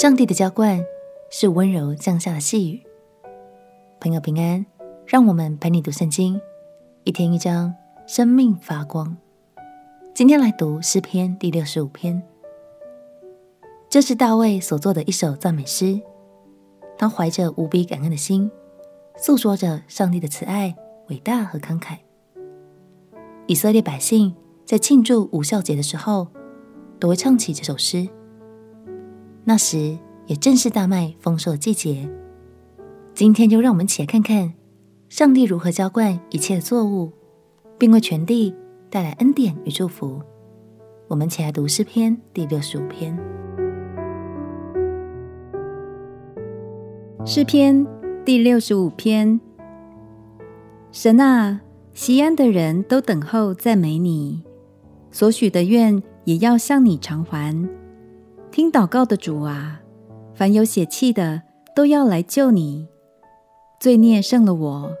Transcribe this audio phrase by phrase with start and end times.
[0.00, 0.82] 上帝的浇灌
[1.28, 2.80] 是温柔降下的细雨。
[4.00, 4.64] 朋友平安，
[5.04, 6.40] 让我们陪你读圣经，
[7.04, 7.74] 一天一章，
[8.06, 9.14] 生命发光。
[10.14, 12.22] 今天来读诗篇第六十五篇，
[13.90, 16.00] 这是大卫所作的一首赞美诗。
[16.96, 18.50] 他怀着无比感恩的心，
[19.18, 20.74] 诉说着上帝的慈爱、
[21.10, 21.98] 伟大和慷慨。
[23.46, 26.28] 以色列百姓在庆祝无效节的时候，
[26.98, 28.08] 都会唱起这首诗。
[29.50, 32.08] 那时也正是大麦丰收的季节。
[33.12, 34.54] 今天就让我们一起来看看
[35.08, 37.10] 上帝如何浇灌一切的作物，
[37.76, 38.54] 并为全地
[38.88, 40.22] 带来恩典与祝福。
[41.08, 43.18] 我们起来读诗篇第六十五篇。
[47.26, 47.84] 诗篇
[48.24, 49.40] 第六十五篇。
[50.92, 51.60] 神啊，
[51.92, 54.44] 西安的人都等候赞美你，
[55.10, 57.79] 所许的愿也要向你偿还。
[58.60, 59.80] 听祷告的主啊，
[60.34, 61.40] 凡有血气的
[61.74, 62.86] 都要来救你。
[63.80, 64.92] 罪孽胜了我，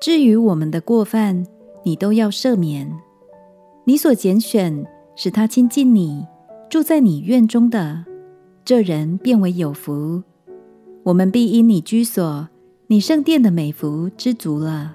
[0.00, 1.44] 至于我们的过犯，
[1.82, 2.88] 你都要赦免。
[3.82, 6.24] 你所拣选使他亲近你，
[6.68, 8.04] 住在你院中的
[8.64, 10.22] 这人，便为有福。
[11.02, 12.48] 我们必因你居所、
[12.86, 14.94] 你圣殿的美福知足了。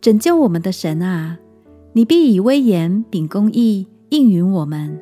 [0.00, 1.38] 拯救我们的神啊，
[1.92, 4.98] 你必以威严秉公义应允我们。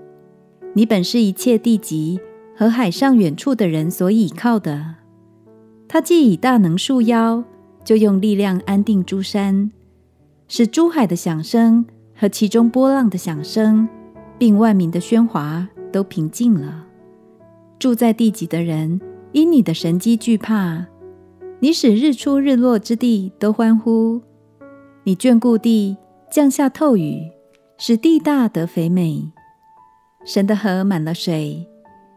[0.74, 2.18] 你本是一切地极
[2.56, 4.96] 和海上远处的人所倚靠的。
[5.86, 7.44] 他既以大能束腰，
[7.84, 9.70] 就用力量安定诸山，
[10.48, 11.84] 使诸海的响声
[12.14, 13.86] 和其中波浪的响声，
[14.38, 16.86] 并万民的喧哗都平静了。
[17.78, 19.00] 住在地极的人
[19.32, 20.86] 因你的神迹惧怕。
[21.60, 24.20] 你使日出日落之地都欢呼。
[25.04, 25.96] 你眷顾地，
[26.30, 27.30] 降下透雨，
[27.76, 29.30] 使地大得肥美。
[30.24, 31.66] 神的河满了水，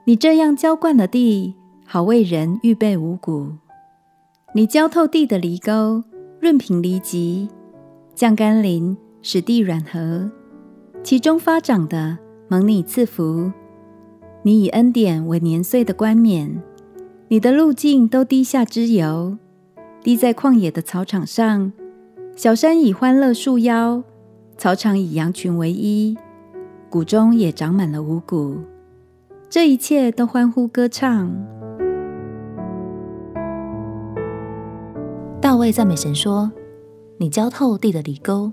[0.05, 3.51] 你这样浇灌了地，好为人预备五谷。
[4.53, 6.03] 你浇透地的犁沟，
[6.39, 7.49] 润平犁脊，
[8.13, 10.29] 降甘霖，使地软和。
[11.03, 12.17] 其中发长的，
[12.47, 13.51] 蒙你赐福。
[14.43, 16.61] 你以恩典为年岁的冠冕，
[17.29, 19.37] 你的路径都滴下脂油，
[20.03, 21.73] 滴在旷野的草场上。
[22.35, 24.03] 小山以欢乐束腰，
[24.57, 26.15] 草场以羊群为衣。
[26.95, 28.57] 谷中也长满了五谷，
[29.49, 31.29] 这一切都欢呼歌唱。
[35.41, 36.49] 大卫赞美神说
[37.19, 38.49] ：“你浇透地的犁沟，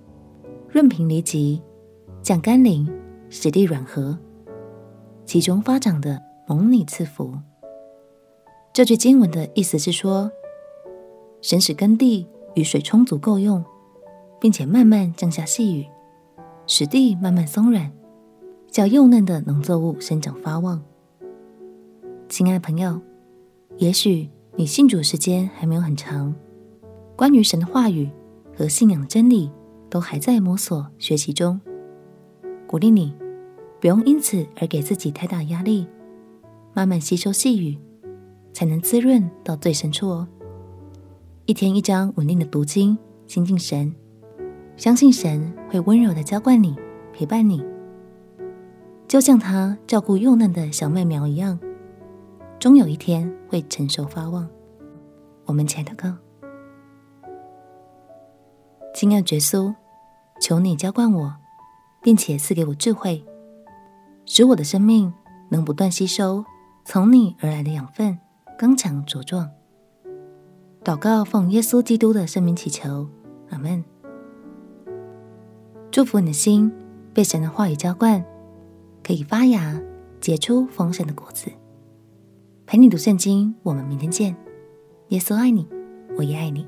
[0.68, 1.62] 润平犁脊，
[2.20, 2.84] 降甘霖，
[3.28, 4.18] 使地软和。
[5.24, 7.32] 其中发长的，蒙你赐福。”
[8.74, 10.28] 这句经文的意思是说，
[11.40, 12.26] 神使耕地
[12.56, 13.64] 雨水充足够用，
[14.40, 15.86] 并且慢慢降下细雨，
[16.66, 17.88] 使地慢慢松软。
[18.72, 20.82] 叫幼嫩的农作物生长发旺。
[22.26, 22.98] 亲爱的朋友，
[23.76, 26.34] 也许你信主时间还没有很长，
[27.14, 28.10] 关于神的话语
[28.56, 29.50] 和信仰的真理
[29.90, 31.60] 都还在摸索学习中。
[32.66, 33.14] 鼓励你，
[33.78, 35.86] 不用因此而给自己太大压力，
[36.72, 37.78] 慢慢吸收细雨，
[38.54, 40.26] 才能滋润到最深处哦。
[41.44, 42.96] 一天一张稳定的读经，
[43.26, 43.94] 亲近神，
[44.78, 46.74] 相信神会温柔的浇灌你，
[47.12, 47.62] 陪伴你。
[49.12, 51.60] 就像他照顾幼嫩的小麦苗一样，
[52.58, 54.48] 终有一天会成熟发旺。
[55.44, 56.16] 我们亲爱的哥，
[58.94, 59.74] 亲爱的耶稣，
[60.40, 61.34] 求你浇灌我，
[62.00, 63.22] 并且赐给我智慧，
[64.24, 65.12] 使我的生命
[65.50, 66.42] 能不断吸收
[66.86, 68.18] 从你而来的养分，
[68.58, 69.46] 刚强茁壮。
[70.82, 73.06] 祷告奉耶稣基督的圣名祈求，
[73.50, 73.84] 阿门。
[75.90, 76.72] 祝福你的心
[77.12, 78.24] 被神的话语浇灌。
[79.04, 79.80] 可以发芽，
[80.20, 81.50] 结出丰盛的果子。
[82.66, 84.36] 陪你读圣经，我们明天见。
[85.08, 85.68] 耶稣爱你，
[86.16, 86.66] 我也爱你。